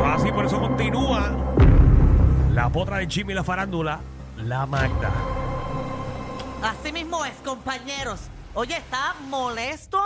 [0.00, 1.30] Eso es así, por eso continúa
[2.52, 4.00] la potra de Jimmy la farándula,
[4.38, 5.10] la Magda.
[6.62, 8.20] Así mismo es, compañeros.
[8.54, 10.00] Oye, está molesto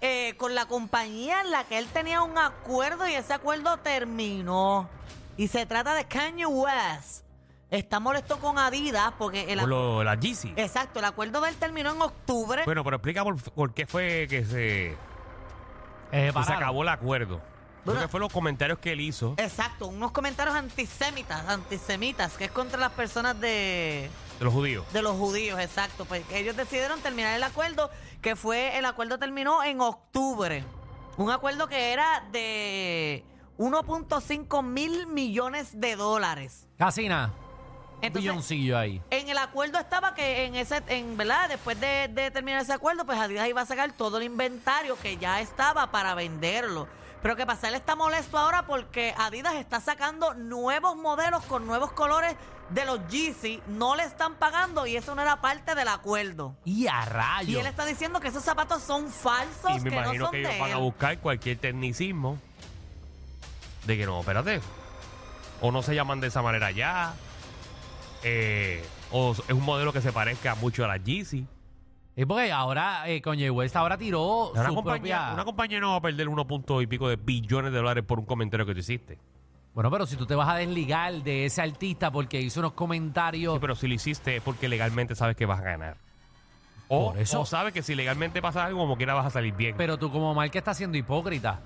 [0.00, 4.88] eh, con la compañía en la que él tenía un acuerdo y ese acuerdo terminó.
[5.36, 7.24] Y se trata de Kanye West.
[7.72, 10.52] Está molesto con Adidas porque el Por lo, la Yeezy.
[10.54, 12.62] Exacto, el acuerdo de él terminó en octubre.
[12.64, 14.96] Bueno, pero explica por, por qué fue que se, Eh,
[16.12, 16.62] que se pararon.
[16.62, 17.40] acabó el acuerdo.
[17.82, 18.00] Creo Bueno.
[18.02, 22.78] que fue los comentarios que él hizo Exacto, unos comentarios antisemitas, antisemitas, que es contra
[22.78, 24.84] las personas de, de los judíos.
[24.92, 26.04] de los judíos, exacto.
[26.04, 30.64] Pues ellos decidieron terminar el acuerdo, que fue, el acuerdo terminó en octubre.
[31.16, 33.24] Un acuerdo que era de
[33.58, 36.66] 1.5 mil millones de dólares.
[36.78, 37.32] Casi nada.
[37.98, 39.02] Un Entonces, billoncillo ahí.
[39.10, 43.04] en el acuerdo estaba que en ese, en verdad, después de, de terminar ese acuerdo,
[43.04, 46.88] pues Adidas iba a sacar todo el inventario que ya estaba para venderlo.
[47.22, 51.92] Pero que pasa, él está molesto ahora porque Adidas está sacando nuevos modelos con nuevos
[51.92, 52.34] colores
[52.70, 56.54] de los Yeezy, no le están pagando y eso no era parte del acuerdo.
[56.64, 57.60] Y a Y rayos.
[57.60, 60.38] él está diciendo que esos zapatos son falsos, Y me que no imagino son que
[60.38, 62.38] de ellos van a buscar cualquier tecnicismo
[63.86, 64.60] de que no, espérate.
[65.60, 67.12] O no se llaman de esa manera ya.
[68.22, 71.46] eh, o es un modelo que se parezca mucho a la Yeezy.
[72.20, 75.32] Es porque ahora eh, Kanye West ahora tiró Una su compañía, propia...
[75.32, 78.18] una compañía no va a perder uno punto y pico de billones de dólares por
[78.18, 79.16] un comentario que tú hiciste.
[79.72, 83.54] Bueno, pero si tú te vas a desligar de ese artista porque hizo unos comentarios...
[83.54, 85.96] Sí, pero si lo hiciste es porque legalmente sabes que vas a ganar.
[86.88, 87.40] O, Por eso.
[87.40, 89.74] o sabes que si legalmente pasa algo, como quiera vas a salir bien.
[89.78, 91.60] Pero tú como marca estás siendo hipócrita.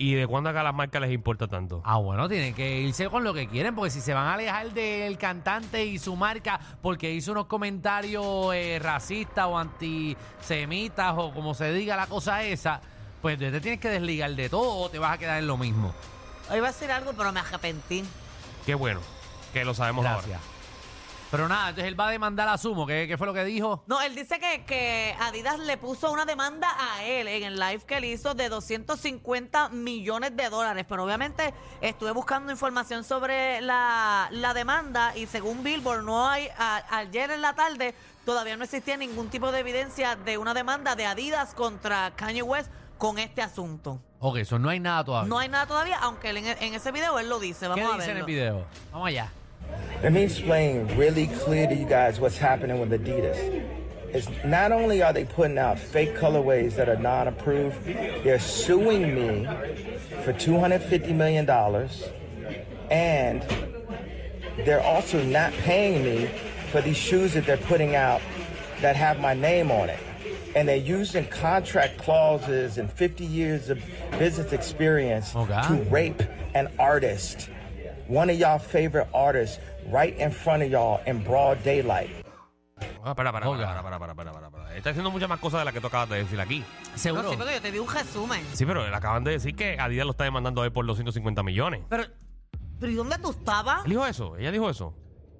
[0.00, 1.82] ¿Y de cuándo acá a las marcas les importa tanto?
[1.84, 4.72] Ah, bueno, tienen que irse con lo que quieren, porque si se van a alejar
[4.72, 11.52] del cantante y su marca porque hizo unos comentarios eh, racistas o antisemitas o como
[11.52, 12.80] se diga la cosa esa,
[13.20, 15.92] pues te tienes que desligar de todo o te vas a quedar en lo mismo.
[16.54, 18.04] Iba a decir algo, pero me arrepentí.
[18.64, 19.00] Qué bueno
[19.52, 20.36] que lo sabemos Gracias.
[20.36, 20.57] ahora.
[21.30, 22.86] Pero nada, entonces él va a demandar a Sumo.
[22.86, 23.82] ¿Qué, qué fue lo que dijo?
[23.86, 27.82] No, él dice que, que Adidas le puso una demanda a él en el live
[27.86, 30.86] que él hizo de 250 millones de dólares.
[30.88, 36.82] Pero obviamente estuve buscando información sobre la, la demanda y según Billboard, no hay a-
[36.98, 41.06] ayer en la tarde todavía no existía ningún tipo de evidencia de una demanda de
[41.06, 44.00] Adidas contra Kanye West con este asunto.
[44.20, 45.28] Ok, eso no hay nada todavía.
[45.28, 47.60] No hay nada todavía, aunque él en, en ese video él lo dice.
[47.60, 48.64] ¿Qué Vamos a dice en el video?
[48.92, 49.30] Vamos allá.
[50.02, 53.64] Let me explain really clear to you guys what's happening with Adidas.
[54.12, 59.44] It's not only are they putting out fake colorways that are non-approved, they're suing me
[60.24, 61.48] for $250 million,
[62.90, 63.42] and
[64.64, 66.26] they're also not paying me
[66.72, 68.22] for these shoes that they're putting out
[68.80, 70.00] that have my name on it.
[70.56, 73.78] And they're using contract clauses and 50 years of
[74.18, 76.22] business experience Oh, to rape
[76.54, 77.50] an artist,
[78.08, 79.58] one of y'all favorite artists,
[79.92, 82.10] right in front of y'all in broad daylight.
[83.02, 83.66] Ah, para, para, Oiga.
[83.66, 84.76] para, para, para, para, para, para.
[84.76, 86.60] Está haciendo muchas más cosas de las que tú acabas de decir aquí.
[86.92, 87.30] No, Seguro.
[87.30, 88.44] sí, porque yo te di un resumen.
[88.52, 91.42] Sí, pero le acaban de decir que Adidas lo está demandando a él por 250
[91.42, 91.82] millones.
[91.88, 92.04] Pero,
[92.78, 93.84] pero ¿y dónde tú estabas?
[93.84, 94.36] ¿Él dijo eso?
[94.36, 94.94] ¿Ella dijo eso?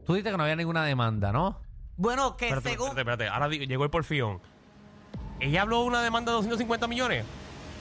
[0.05, 1.61] Tú dijiste que no había ninguna demanda, ¿no?
[1.97, 2.89] Bueno, que Espérate, según...
[2.89, 3.29] espérate, espérate.
[3.29, 4.41] Ahora llegó el porfión.
[5.41, 7.25] ¿Ella habló de una demanda de 250 millones?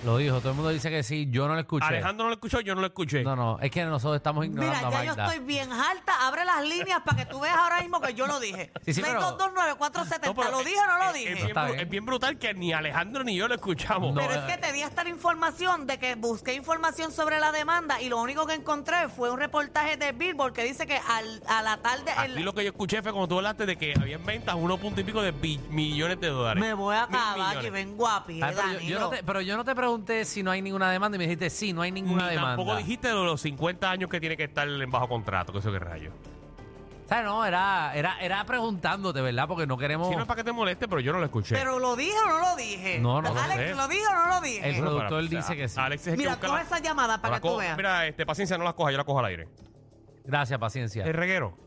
[0.06, 1.86] Lo dijo, todo el mundo dice que sí, yo no lo escuché.
[1.86, 3.24] Alejandro no lo escuchó, yo no lo escuché.
[3.24, 5.26] No, no, es que nosotros estamos ignorando Mira, a ya yo Magda.
[5.34, 6.28] estoy bien alta.
[6.28, 8.72] Abre las líneas para que tú veas ahora mismo que yo lo dije.
[8.86, 10.26] Sí, sí, pero- 6229470.
[10.28, 11.30] No, pero ¿Lo es- dije o no lo es- dije?
[11.30, 11.80] Es, bien, Está bru- bien.
[11.82, 14.14] es bien brutal que ni Alejandro ni yo lo escuchamos.
[14.14, 17.52] No, pero eh, es que te di esta información de que busqué información sobre la
[17.52, 21.42] demanda y lo único que encontré fue un reportaje de Billboard que dice que al,
[21.48, 22.12] a la tarde...
[22.24, 24.56] el- Aquí lo que yo escuché fue cuando tú hablaste de que había en ventas
[24.58, 26.62] uno punto y pico de bi- millones de dólares.
[26.62, 27.66] me voy a Mil acabar millones.
[27.68, 30.44] y vengo a pie, pero, yo, yo no te, pero yo no te pregunté si
[30.44, 32.56] no hay ninguna demanda y me dijiste sí, no hay ninguna Ni demanda.
[32.58, 35.72] tampoco dijiste de los 50 años que tiene que estar en bajo contrato, que eso
[35.72, 36.12] que rayo.
[37.06, 39.48] O sea, no, era, era, era preguntándote, ¿verdad?
[39.48, 40.10] Porque no queremos...
[40.10, 41.56] Si no es para que te moleste, pero yo no lo escuché.
[41.56, 43.00] Pero lo dije o no lo dije.
[43.00, 43.76] No, no lo Alex, sé.
[43.76, 44.70] ¿lo dije o no lo dije?
[44.70, 45.80] El productor pero, dice que sí.
[45.80, 47.78] Alex es el Mira, que coge la- esa llamada no para la que tú veas.
[47.78, 49.48] Mira, este, paciencia, no las coja, yo la cojo al aire.
[50.26, 51.06] Gracias, paciencia.
[51.06, 51.58] El reguero.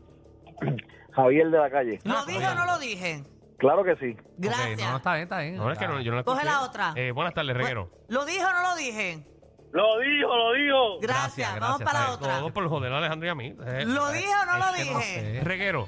[1.13, 1.99] Javier de la calle.
[2.03, 3.23] ¿Lo Ah, dije o no lo dije?
[3.61, 4.17] Claro que sí.
[4.39, 4.79] Gracias.
[4.79, 5.55] no, no, está bien, está bien.
[5.55, 6.51] No, es que no, yo no la Coge escuché.
[6.51, 6.93] la otra.
[6.95, 7.91] Eh, buenas tardes, reguero.
[8.07, 9.23] ¿Lo dije o no lo dije?
[9.71, 10.99] Lo dijo, lo dijo.
[10.99, 12.39] Gracias, Gracias, vamos para la otra.
[12.39, 13.55] Todo por joder a Alejandro y a mí.
[13.67, 15.21] Eh, ¿Lo dije o no lo Es que no dije?
[15.37, 15.41] sé.
[15.43, 15.87] Reguero.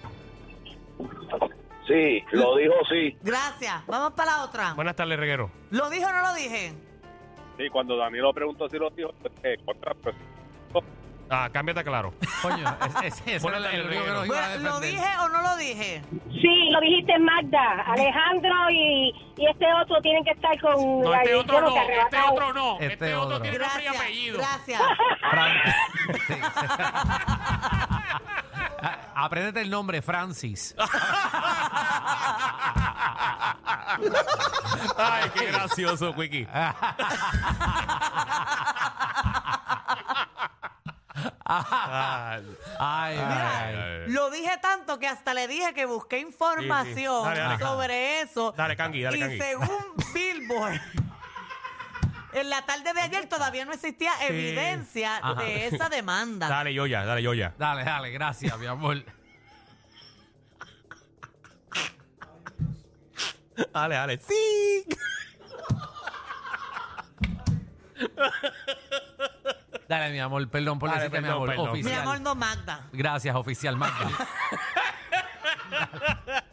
[1.88, 3.18] Sí, lo dijo sí.
[3.24, 4.74] Gracias, vamos para la otra.
[4.74, 5.50] Buenas tardes, Reguero.
[5.72, 6.74] ¿Lo dije o no lo dije?
[7.58, 9.10] Sí, cuando Danilo preguntó si lo dijo,
[9.42, 10.16] eh, contra, pues,
[11.30, 12.14] Ah, cámbiate claro.
[12.42, 14.92] Coño, ese, era el único que nos iba a Bueno, ¿Lo defender.
[14.92, 16.02] dije o no lo dije?
[16.30, 17.82] Sí, lo dijiste Magda.
[17.88, 21.80] Alejandro y, y este otro tienen que estar con No, la este otro no, este
[21.80, 22.34] arrebatado.
[22.34, 22.74] otro no.
[22.80, 23.42] Este Este otro otro.
[23.42, 24.38] tiene nombre y Gracias, apellido.
[24.38, 24.82] gracias.
[25.32, 25.74] Fran-
[26.28, 26.36] Sí, sí.
[29.16, 30.76] Apréndete el nombre, Francis.
[34.98, 36.48] Ay, qué gracioso, Quickie.
[42.80, 43.76] Ay, Mira, ay.
[43.76, 44.10] ay.
[44.12, 47.60] Lo dije tanto que hasta le dije que busqué información Dale, dale.
[47.64, 48.52] sobre eso.
[48.58, 49.40] Dale, Cangui, dale, y Cangui.
[49.40, 50.80] según Billboard,
[52.34, 55.36] en la tarde de ayer todavía no existía evidencia Ajá.
[55.44, 56.48] de esa demanda.
[56.50, 57.54] Dale, Yoya, dale, Yoya.
[57.58, 59.04] Dale, dale, gracias, mi amor.
[63.72, 64.18] Dale, dale.
[64.18, 64.86] Sí.
[69.88, 71.50] Dale, mi amor, perdón por Dale, decirte, mi perdón, amor.
[71.50, 71.74] perdón.
[71.74, 72.02] Mi Oficial.
[72.02, 72.88] amor, no Magda.
[72.94, 74.10] Gracias, oficial Magda.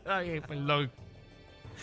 [0.06, 0.90] Ay, perdón.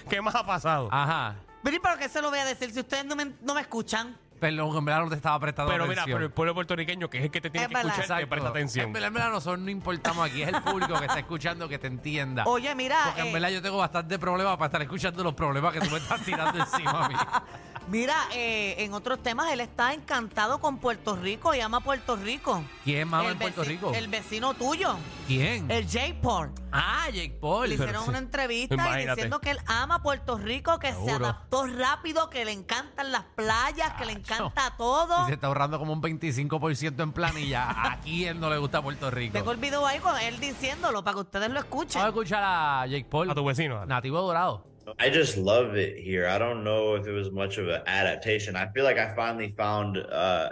[0.10, 0.90] ¿Qué más ha pasado?
[0.92, 1.36] Ajá.
[1.64, 3.62] Pero ¿y por qué se lo voy a decir si ustedes no me, no me
[3.62, 4.16] escuchan?
[4.40, 6.18] Perdón, en verdad no te estaba prestando pero mira, atención.
[6.18, 7.90] pero el pueblo puertorriqueño, que es el que te tiene Es que verdad.
[7.90, 8.30] escuchar, te Exacto.
[8.30, 8.86] presta atención.
[8.86, 10.44] En verdad, en verdad, nosotros no importamos aquí.
[10.44, 12.44] Es el público que está escuchando que te entienda.
[12.46, 15.74] Oye, mira, Porque en eh, verdad yo tengo bastante problemas para estar escuchando los problemas
[15.74, 17.16] que tú me estás tirando encima a mí.
[17.90, 22.64] mira, eh, en otros temas él está encantado con Puerto Rico y ama Puerto Rico.
[22.84, 23.92] ¿Quién mama El en Puerto veci- Rico?
[23.94, 24.96] El vecino tuyo,
[25.28, 25.70] ¿Quién?
[25.72, 26.52] el J-Port.
[26.72, 27.70] Ah, Jake Paul.
[27.70, 29.10] Le hicieron una entrevista y Imagínate.
[29.12, 31.16] diciendo que él ama Puerto Rico, que se Seguro.
[31.26, 34.20] adaptó rápido, que le encantan las playas, que le Acho.
[34.36, 35.24] encanta todo.
[35.24, 37.68] Y se está ahorrando como un 25% en planilla.
[37.94, 39.34] ¿A quién no le gusta Puerto Rico?
[39.34, 42.02] Tengo el video ahí con él diciéndolo para que ustedes lo escuchen.
[42.02, 43.32] Vamos a escuchar a Jake Paul.
[43.32, 43.76] A tu vecino.
[43.76, 43.88] dale.
[43.88, 44.66] Nativo dorado.
[45.00, 46.28] I just love it here.
[46.28, 48.56] I don't know if it was much of an adaptation.
[48.56, 50.50] I feel like I finally found uh,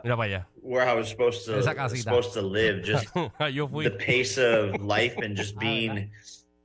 [0.55, 1.53] where I was supposed to
[2.01, 2.83] supposed to live.
[2.83, 3.07] Just
[3.85, 6.09] the pace of life and just being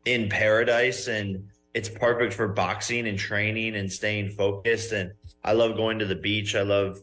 [0.04, 4.92] in paradise, and it's perfect for boxing and training and staying focused.
[4.92, 5.12] And
[5.44, 6.54] I love going to the beach.
[6.56, 6.98] I love,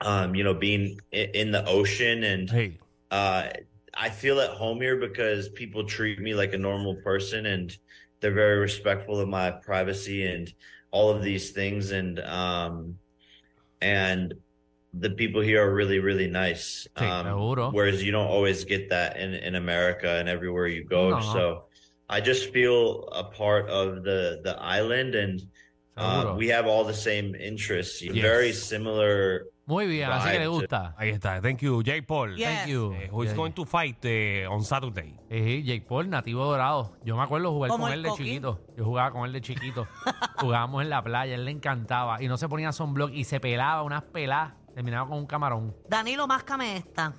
[0.00, 2.78] um, you know, being in, in the ocean and Hey.
[3.10, 3.48] uh,
[3.96, 7.76] I feel at home here because people treat me like a normal person and
[8.24, 10.50] they're very respectful of my privacy and
[10.90, 11.90] all of these things.
[11.90, 12.96] And, um,
[13.82, 14.32] and
[14.94, 16.88] the people here are really, really nice.
[16.96, 17.26] Um,
[17.74, 21.10] whereas you don't always get that in, in America and everywhere you go.
[21.10, 21.20] No.
[21.20, 21.64] So
[22.08, 25.42] I just feel a part of the, the island and,
[25.96, 28.14] uh, we have all the same interests, Yes.
[28.22, 29.42] very similar.
[29.66, 30.94] Muy bien, así que le gusta.
[30.98, 31.40] Ahí está.
[31.40, 32.36] Thank you, Jake Paul.
[32.36, 32.50] Yeah.
[32.64, 32.92] Thank you.
[32.92, 33.36] Eh, who is Yeah.
[33.36, 35.18] going to fight eh, on Saturday?
[35.30, 36.98] Eh, Jake Paul, nativo dorado.
[37.02, 38.26] Yo me acuerdo jugar con el él de Coquín.
[38.26, 38.60] chiquito.
[38.76, 39.86] Yo jugaba con él de chiquito.
[40.36, 42.22] Jugábamos en la playa, él le encantaba.
[42.22, 44.52] Y no se ponía sunblock y se pelaba unas peladas.
[44.74, 45.74] Terminaba con un camarón.
[45.88, 47.14] Danilo, máscame esta.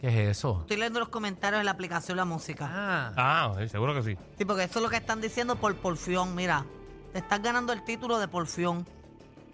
[0.00, 0.58] ¿Qué es eso?
[0.60, 2.68] Estoy leyendo los comentarios de la aplicación La Música.
[2.70, 3.12] Ah,
[3.56, 4.16] Ah, seguro que sí.
[4.38, 6.34] Sí, porque eso es lo que están diciendo por porfión.
[6.36, 6.64] Mira,
[7.12, 8.86] te estás ganando el título de porfión.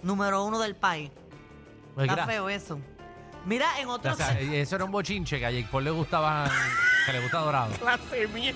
[0.02, 1.10] Número uno del país.
[1.94, 2.78] pues Está gra- feo eso.
[3.44, 4.16] Mira, en O otros...
[4.16, 6.48] sea, eso era un bochinche que a Jake Paul le gustaba,
[7.06, 7.72] que le gusta dorado.
[7.74, 8.52] Clase mía.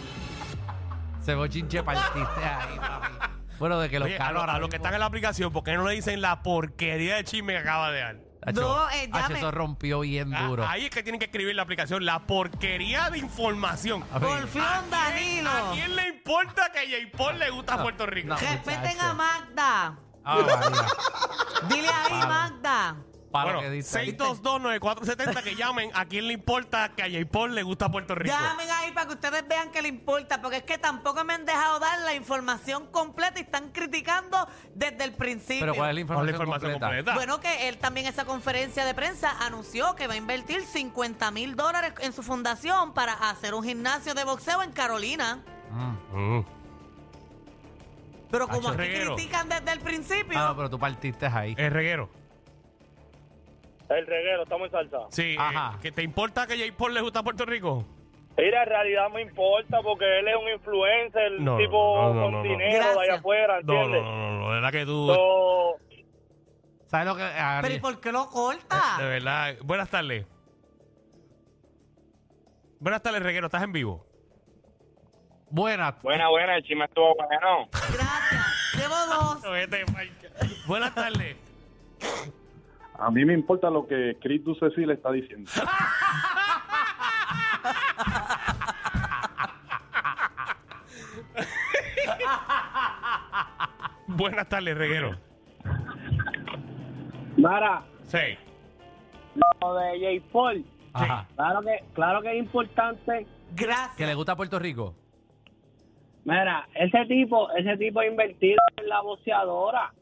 [1.21, 3.12] Ese bochinche partiste ahí, papi.
[3.59, 5.75] Bueno, de que los Oye, carros ahora, los que están en la aplicación, ¿por qué
[5.75, 8.17] no le dicen la porquería de chisme que acaba de dar?
[8.55, 9.38] No, eh, llame.
[9.38, 10.67] eso rompió bien Ah, duro.
[10.67, 14.05] Ahí es que tienen que escribir la aplicación, la porquería de información.
[14.12, 15.50] A ver, Porfión, Danilo.
[15.50, 18.29] ¿A quién le importa que a Jay Paul le gusta Puerto Rico?
[18.29, 18.37] no.
[18.37, 19.00] Respeten muchacho.
[19.07, 19.99] a Magda.
[20.25, 20.87] Ah, María.
[21.69, 22.26] Dile ahí.
[22.29, 22.97] Magda.
[23.37, 24.16] Para Bueno, lo que dice.
[24.16, 28.35] 6229470 que llamen a quién le importa que a Jay Paul le gusta Puerto Rico.
[28.35, 31.45] Llamen ahí para que ustedes vean que le importa, porque es que tampoco me han
[31.45, 35.61] dejado dar la información completa y están criticando desde el principio.
[35.61, 37.12] Pero ¿cuál es la ¿Cuál es información, la información completa?
[37.12, 37.14] completa?
[37.14, 41.31] Bueno, que él también en esa conferencia de prensa anunció que va a invertir 50
[41.31, 45.43] mil dólares en su fundación para hacer un gimnasio de boxeo en Carolina.
[45.71, 46.38] Mm.
[46.38, 46.45] Mm.
[48.31, 49.14] Pero como Hacho, aquí reguero.
[49.14, 51.55] critican desde el principio, Ah, no, pero tú partiste ahí.
[51.57, 52.11] Es reguero.
[53.88, 54.99] El reguero, estamos en salsa.
[55.11, 55.37] Sí.
[55.38, 55.75] Ajá.
[55.76, 57.85] eh, ¿que ¿Te importa que Jay Paul le gusta Puerto Rico?
[58.37, 62.33] Mira, en realidad me importa porque él es un influencer, No, tipo no, no, con
[62.33, 62.43] no, no.
[62.43, 62.99] dinero de Gracias.
[62.99, 64.02] allá afuera, No, ¿entiendes?
[64.02, 65.07] no, no, no, de verdad que tú.
[65.07, 65.76] So,
[66.87, 67.23] ¿Sabes lo que.?
[67.23, 68.97] ah, pero ¿y por qué lo De corta?
[68.99, 69.55] verdad.
[69.62, 70.26] Buenas tardes.
[72.78, 73.47] Buenas tardes, reguero.
[73.47, 74.05] ¿Estás en vivo?
[75.49, 75.93] Buena.
[76.02, 77.69] buena, buena, el chisme estuvo bueno.
[77.73, 78.75] Gracias.
[78.75, 79.43] Llevo dos.
[79.97, 80.28] Mike.
[80.66, 81.37] Buenas tardes.
[82.99, 85.50] A mí me importa lo que Chris Ducesi le está diciendo.
[94.07, 95.17] Buenas tardes, reguero.
[97.37, 98.19] Mara, Sí.
[99.61, 100.26] lo de J.
[100.33, 101.26] Paul, Ajá.
[101.35, 103.26] claro que, claro que es importante.
[103.55, 103.97] Gracias.
[103.97, 104.95] ¿Que le gusta Puerto Rico?
[106.25, 109.93] Mira, ese tipo, ese tipo ha invertido en la boceadora.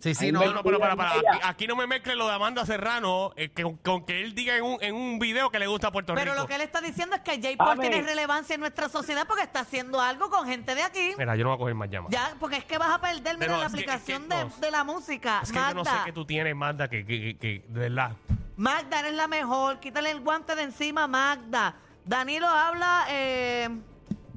[0.00, 1.12] Sí, sí, Ahí no, No, no, pero para, para.
[1.12, 4.56] Aquí, aquí no me mezcle lo de Amanda Serrano eh, que, con que él diga
[4.56, 6.42] en un, en un video que le gusta a Puerto Pero Rico.
[6.42, 7.56] lo que él está diciendo es que J.
[7.58, 7.90] Paul Amén.
[7.90, 11.12] tiene relevancia en nuestra sociedad porque está haciendo algo con gente de aquí.
[11.18, 12.12] Mira, yo no voy a coger más llamadas.
[12.12, 14.26] Ya, porque es que vas a perderme Pero en la es que- es que aplicación
[14.28, 14.36] no.
[14.36, 15.40] de, de la música.
[15.42, 17.80] Es que yo no sé Magda, qué tú tienes, Magda, que, que, que- que- de
[17.80, 18.12] verdad.
[18.56, 19.80] Magda, eres la mejor.
[19.80, 21.74] Quítale el guante de encima, Magda.
[22.06, 23.04] Danilo habla.
[23.10, 23.68] Eh,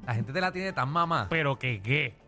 [0.05, 1.27] La gente te la tiene tan mamá.
[1.29, 2.22] Pero que qué.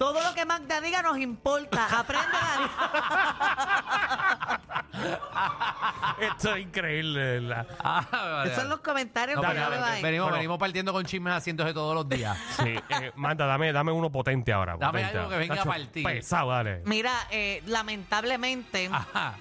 [0.00, 1.86] Todo lo que Magda diga nos importa.
[2.00, 2.26] Aprende.
[6.20, 7.66] Esto es increíble, de verdad.
[7.84, 10.02] Ah, Esos son los comentarios No, que pero yo veo ahí.
[10.02, 10.36] venimos, Bueno.
[10.38, 12.36] venimos partiendo con chismes haciéndose todos los días.
[12.62, 14.76] Sí, eh, Magda, dame, dame uno potente ahora.
[14.78, 15.18] Dame potente.
[15.18, 16.02] algo que venga a partir.
[16.04, 16.80] Pesado, dale.
[16.86, 19.34] Mira, eh, lamentablemente, Ajá.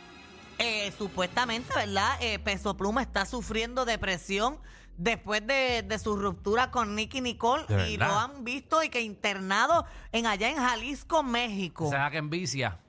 [0.57, 2.17] eh, supuestamente, ¿verdad?
[2.21, 4.57] Eh, Peso Pluma está sufriendo depresión
[4.99, 8.13] después de, de su ruptura con Nicky Nicole ¿De y verdad?
[8.13, 11.87] lo han visto y que internado en allá en Jalisco, México.
[11.87, 12.79] Esa es la que envicia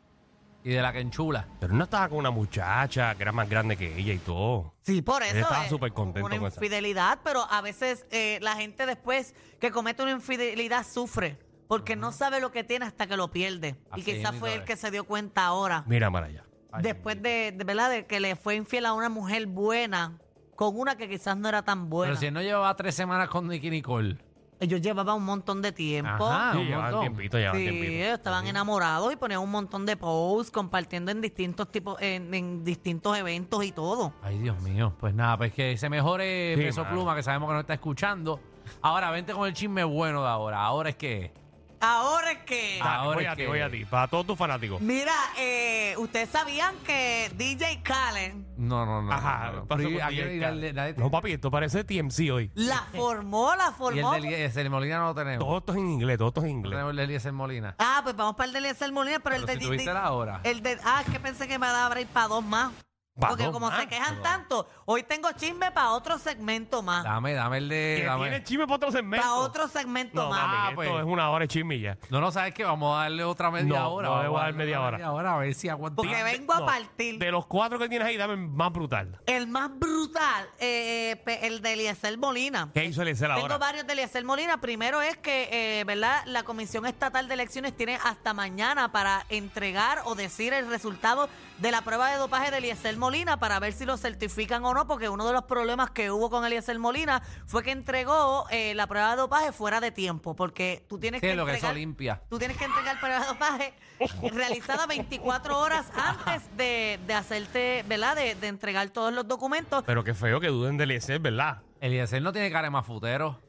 [0.62, 1.48] y de la que enchula.
[1.60, 4.74] Pero no estaba con una muchacha que era más grande que ella y todo.
[4.82, 5.32] Sí, por eso.
[5.36, 6.56] Él estaba eh, súper contento Una con esa.
[6.56, 11.38] infidelidad, pero a veces eh, la gente después que comete una infidelidad sufre
[11.68, 13.76] porque no sabe lo que tiene hasta que lo pierde.
[13.94, 14.66] y quizás mismo fue el es.
[14.66, 15.84] que se dio cuenta ahora.
[15.86, 16.44] Mira para allá.
[16.72, 17.88] Ay, después de, de, ¿verdad?
[17.90, 20.18] de que le fue infiel a una mujer buena
[20.60, 22.10] con una que quizás no era tan buena.
[22.10, 24.18] Pero si él no llevaba tres semanas con Nicky Nicole.
[24.60, 26.26] Ellos llevaban un montón de tiempo.
[26.26, 27.00] Ajá, Sí, un llevaban montón.
[27.00, 28.04] tiempito, llevaban Sí, tiempito.
[28.14, 33.16] estaban enamorados y ponían un montón de posts compartiendo en distintos tipos, en, en distintos
[33.16, 34.12] eventos y todo.
[34.22, 34.92] Ay, Dios mío.
[35.00, 36.94] Pues nada, pues que se mejore Sí, Peso mano.
[36.94, 38.38] Pluma, que sabemos que nos está escuchando.
[38.82, 40.60] Ahora, vente con el chisme bueno de ahora.
[40.62, 41.32] Ahora es que.
[41.80, 42.78] Ahora es que.
[42.82, 43.84] Ahora voy a ti, voy a ti.
[43.86, 44.80] Para todos tus fanáticos.
[44.80, 49.10] Mira, eh, ustedes sabían que DJ Khaled No, no, no.
[49.12, 49.66] Ajá, no, no.
[49.66, 50.74] pasó Pero y con aquí DJ nadie- Khaled.
[50.74, 52.50] nadie- No, papi, esto parece TMC hoy.
[52.54, 54.12] la formó, la Y el formó.
[54.12, 55.38] de Eliezer Molina no lo tenemos.
[55.46, 56.72] Todo esto es en inglés, todo esto es en No inglés.
[56.72, 57.74] tenemos el de Eliezer Molina.
[57.78, 60.40] Ah, pues vamos para el de Eliezer Molina, pero, el de si tuviste la hora.
[60.44, 62.70] El de, ah, es que pensé que me daba break para dos más.
[63.18, 63.78] ¿Pa' Porque como más?
[63.80, 67.04] se quejan tanto, hoy tengo chisme para otro segmento más.
[67.04, 67.96] Dame, dame el de.
[68.00, 69.22] Que dame- tiene chisme para otro segmento.
[69.26, 70.40] Para otro segmento No, más.
[70.42, 70.88] mami, Ah, esto pues.
[70.90, 71.98] es una hora de chismilla.
[72.08, 74.08] No, no, sabes que vamos a darle otra media No, hora.
[74.08, 74.80] no le vamos voy a dar darle media
[75.12, 75.34] hora.
[75.34, 75.96] a ver si aguanta.
[75.96, 77.18] Porque vengo a No, partir.
[77.18, 79.20] De los cuatro que tienes ahí, dame el más brutal.
[79.26, 82.70] El más brutal, eh, pe- el de Eliezer Molina.
[82.72, 83.58] ¿Qué hizo Eliezer Tengo ahora?
[83.58, 84.60] varios de Eliezer Molina.
[84.62, 86.22] Primero es que, eh, ¿verdad?
[86.26, 91.70] La Comisión Estatal de Elecciones tiene hasta mañana para entregar o decir el resultado de
[91.70, 95.08] la prueba de dopaje de Eliezer Molina para ver si lo certifican o no, porque
[95.08, 99.10] uno de los problemas que hubo con Eliezer Molina fue que entregó eh, la prueba
[99.10, 102.22] de dopaje fuera de tiempo, porque tú tienes Sí, que lo que entregar-.
[102.28, 103.74] Tú tienes que entregar prueba de dopaje
[104.32, 108.14] realizada 24 horas antes de, de hacerte, ¿verdad?
[108.14, 109.82] De, de entregar todos los documentos.
[109.84, 111.62] Pero qué feo que duden de Eliezer, ¿verdad?
[111.80, 113.40] Eliezer no tiene cara de mafutero.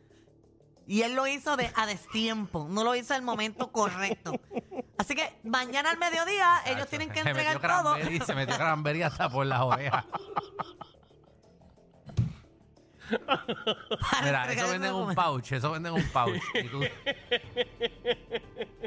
[0.92, 4.34] Y él lo hizo de, a destiempo, no lo hizo al momento correcto.
[4.98, 7.94] Así que mañana al mediodía ellos tienen que Se entregar todo.
[7.94, 10.04] cranberry, se metió cranberry hasta por las orejas.
[13.10, 15.22] para Mira, entregar eso ese venden un documento.
[15.22, 16.44] pouch, eso venden un pouch.
[16.56, 16.82] Y tú,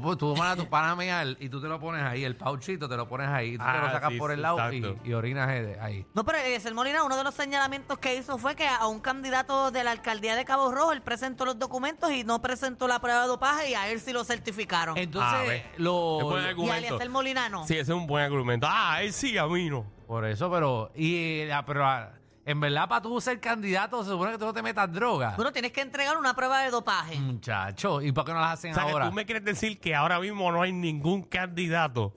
[0.00, 2.88] tú, tú mandas tu pana a mear y tú te lo pones ahí, el pouchito
[2.88, 4.78] te lo pones ahí, tú te lo Ah, sacas sí, por sí, el lado y,
[4.78, 5.00] exacto.
[5.04, 6.06] y orinas eh, ahí.
[6.14, 9.70] No, pero Eliezer Molina, uno de los señalamientos que hizo fue que a un candidato
[9.70, 13.22] de la alcaldía de Cabo Rojo, él presentó los documentos y no presentó la prueba
[13.22, 14.96] de dopaje y a él sí lo certificaron.
[14.96, 15.66] A Entonces, ver.
[15.76, 16.76] lo, buen y a argumento.
[16.86, 17.66] Eliezer Molina no.
[17.66, 18.66] Sí, ese es un buen argumento.
[18.70, 19.84] Ah, él sí, a mí no.
[20.06, 22.10] por eso, pero, y, ah, pero ah,
[22.44, 25.34] en verdad para tú ser candidato se supone que tú no te metas droga.
[25.36, 27.18] Bueno, tienes que entregar una prueba de dopaje.
[27.20, 29.06] Muchacho, ¿y por qué no las hacen O sea, que ahora?
[29.08, 32.14] tú me quieres decir que ahora mismo no hay ningún candidato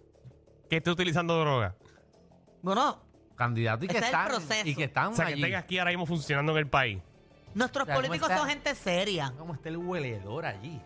[0.69, 1.75] que esté utilizando droga.
[2.61, 3.01] Bueno,
[3.35, 4.67] Candidatos y que Ese es el están proceso.
[4.69, 5.43] y que están O sea, que allí.
[5.43, 7.01] estén aquí ahora mismo funcionando en el país.
[7.53, 8.39] nuestros O sea, ¿cómo políticos está?
[8.39, 9.33] son gente seria.
[9.37, 10.81] ¿Cómo está el hueledor allí?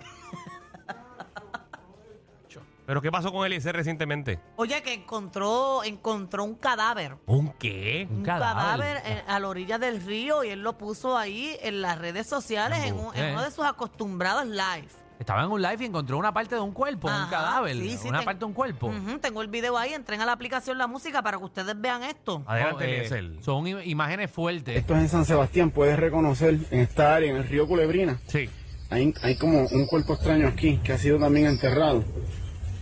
[2.89, 4.39] ¿Pero qué pasó con Eliezer recientemente?
[4.55, 7.17] Oye, que encontró, encontró un cadáver.
[7.27, 8.08] ¿Un qué?
[8.10, 12.00] Un cadáver, eh, a la orilla del río y él lo puso ahí en las
[12.00, 13.31] redes sociales en, un- en Embuste.
[13.34, 14.88] uno de sus acostumbrados live.
[15.19, 17.96] Estaba en un live y encontró una parte de un cuerpo, un Ajá, cadáver, sí,
[17.96, 18.88] sí, una ten- parte de un cuerpo.
[18.88, 22.01] Ujú, tengo el video ahí, entren a la aplicación La Música para que ustedes vean
[22.01, 22.41] esto.
[22.48, 23.43] Adelante, No, eh, Eliezer.
[23.43, 24.75] son im- imágenes fuertes.
[24.75, 28.50] Esto es en San Sebastián, puedes reconocer en esta área, en el río Culebrina, Sí.
[28.89, 32.03] hay, hay como un cuerpo extraño aquí que ha sido también enterrado.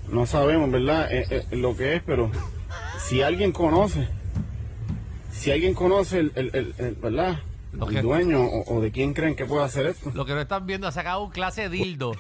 [0.10, 1.12] No sabemos, ¿verdad?
[1.12, 2.32] Eh, eh, lo que es, pero
[3.00, 4.08] si alguien conoce,
[5.32, 7.40] si alguien conoce el, el, el- el- ¿verdad?
[7.74, 10.12] Lo el que- dueño o, o de quién creen que puede hacer esto.
[10.14, 12.14] Lo que no están viendo, ha sacado un clase de dildo.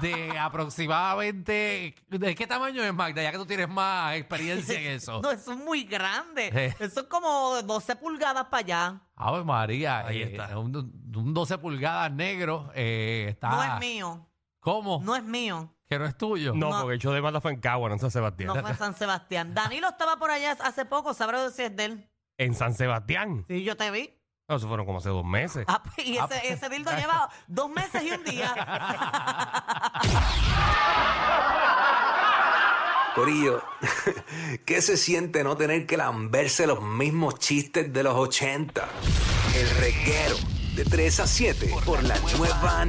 [0.00, 1.94] De aproximadamente.
[2.08, 3.22] ¿De qué tamaño es Magda?
[3.22, 5.20] Ya que tú tienes más experiencia en eso.
[5.22, 6.50] No, eso es muy grande.
[6.54, 6.74] Eh.
[6.80, 9.00] Eso es como 12 pulgadas para allá.
[9.16, 10.06] Ave María.
[10.06, 10.58] Ahí eh, está.
[10.58, 10.74] Un,
[11.14, 12.70] un 12 pulgadas negro.
[12.74, 13.50] eh, está.
[13.50, 14.26] No es mío.
[14.60, 15.00] ¿Cómo?
[15.04, 15.72] No es mío.
[15.92, 16.54] Que no es tuyo.
[16.54, 16.80] No, No.
[16.80, 18.46] porque el show de Magda fue en Cagua, no en San Sebastián.
[18.54, 19.52] No fue en San Sebastián.
[19.54, 22.08] Danilo estaba por allá hace poco, sabrá si es de él.
[22.38, 23.44] En San Sebastián.
[23.46, 24.18] Sí, yo te vi.
[24.48, 25.66] No, eso fueron como hace dos meses.
[25.68, 28.54] Ah, pues, y ese, ese dildo lleva dos meses y un día.
[33.14, 33.62] Corillo,
[34.64, 38.88] ¿qué se siente no tener que lamberse los mismos chistes de los 80?
[39.54, 40.36] El reguero
[40.74, 42.80] de 3 a 7 por la nueva